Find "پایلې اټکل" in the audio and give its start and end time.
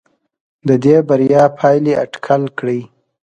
1.59-2.43